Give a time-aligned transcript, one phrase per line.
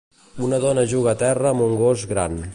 [0.47, 2.45] Un dona juga a terra amb un gos gran.